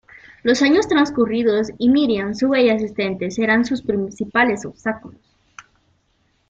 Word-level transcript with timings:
Los 0.41 0.63
años 0.63 0.87
transcurridos 0.87 1.67
y 1.77 1.87
Miriam, 1.89 2.33
su 2.33 2.49
bella 2.49 2.73
asistente, 2.73 3.29
serán 3.29 3.65
sus 3.65 3.83
principales 3.83 4.65
obstáculos. 4.65 5.21